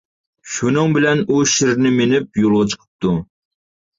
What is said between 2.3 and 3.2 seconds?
يولغا چىقىپتۇ.